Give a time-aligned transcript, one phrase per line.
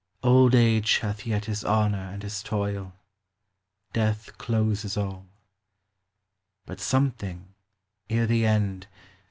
[0.23, 2.91] )ld age hath yet his honor and his toil:
[3.93, 5.27] Death closes all:
[6.67, 7.53] hut something,
[8.09, 8.87] ere the end.